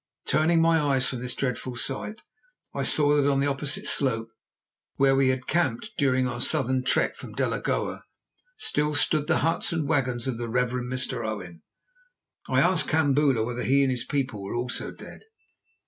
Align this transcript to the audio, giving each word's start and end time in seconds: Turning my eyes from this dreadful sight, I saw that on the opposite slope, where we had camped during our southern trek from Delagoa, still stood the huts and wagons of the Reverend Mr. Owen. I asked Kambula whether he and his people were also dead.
Turning 0.25 0.59
my 0.59 0.79
eyes 0.79 1.05
from 1.07 1.19
this 1.19 1.35
dreadful 1.35 1.75
sight, 1.75 2.21
I 2.73 2.81
saw 2.81 3.15
that 3.15 3.29
on 3.29 3.39
the 3.39 3.45
opposite 3.45 3.85
slope, 3.87 4.29
where 4.95 5.15
we 5.15 5.27
had 5.29 5.45
camped 5.45 5.91
during 5.95 6.27
our 6.27 6.41
southern 6.41 6.83
trek 6.83 7.15
from 7.15 7.35
Delagoa, 7.35 8.01
still 8.57 8.95
stood 8.95 9.27
the 9.27 9.37
huts 9.45 9.71
and 9.71 9.87
wagons 9.87 10.25
of 10.25 10.39
the 10.39 10.49
Reverend 10.49 10.91
Mr. 10.91 11.23
Owen. 11.23 11.61
I 12.49 12.61
asked 12.61 12.89
Kambula 12.89 13.45
whether 13.45 13.61
he 13.61 13.83
and 13.83 13.91
his 13.91 14.03
people 14.03 14.41
were 14.41 14.55
also 14.55 14.89
dead. 14.89 15.21